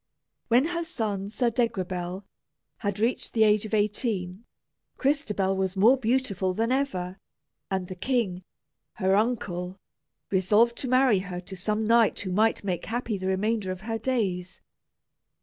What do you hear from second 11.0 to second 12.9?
her to some knight who might make